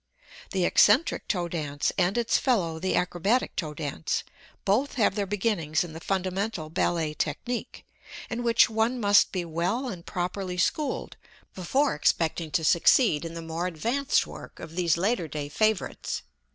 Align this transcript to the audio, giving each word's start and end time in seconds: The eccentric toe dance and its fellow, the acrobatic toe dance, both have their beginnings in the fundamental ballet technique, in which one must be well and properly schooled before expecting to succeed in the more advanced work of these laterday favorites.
The 0.49 0.65
eccentric 0.65 1.27
toe 1.27 1.47
dance 1.47 1.91
and 1.95 2.17
its 2.17 2.35
fellow, 2.39 2.79
the 2.79 2.95
acrobatic 2.95 3.55
toe 3.55 3.75
dance, 3.75 4.23
both 4.65 4.95
have 4.95 5.13
their 5.13 5.27
beginnings 5.27 5.83
in 5.83 5.93
the 5.93 5.99
fundamental 5.99 6.71
ballet 6.71 7.13
technique, 7.13 7.85
in 8.27 8.41
which 8.41 8.67
one 8.67 8.99
must 8.99 9.31
be 9.31 9.45
well 9.45 9.89
and 9.89 10.03
properly 10.03 10.57
schooled 10.57 11.17
before 11.53 11.93
expecting 11.93 12.49
to 12.49 12.63
succeed 12.63 13.23
in 13.23 13.35
the 13.35 13.43
more 13.43 13.67
advanced 13.67 14.25
work 14.25 14.59
of 14.59 14.75
these 14.75 14.95
laterday 14.97 15.47
favorites. 15.47 16.23